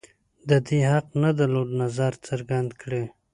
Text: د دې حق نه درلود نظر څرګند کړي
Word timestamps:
د 0.49 0.51
دې 0.67 0.79
حق 0.91 1.07
نه 1.23 1.29
درلود 1.39 1.69
نظر 1.83 2.11
څرګند 2.27 2.69
کړي 2.81 3.03